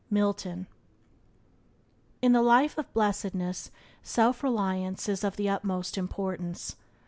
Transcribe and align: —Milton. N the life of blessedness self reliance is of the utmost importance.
—Milton. 0.09 0.65
N 2.23 2.31
the 2.31 2.41
life 2.41 2.75
of 2.79 2.91
blessedness 2.91 3.69
self 4.01 4.41
reliance 4.41 5.07
is 5.07 5.23
of 5.23 5.35
the 5.35 5.47
utmost 5.47 5.95
importance. 5.95 6.75